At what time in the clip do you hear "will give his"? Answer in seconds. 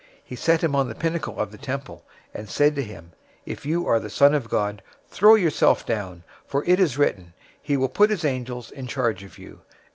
7.77-8.25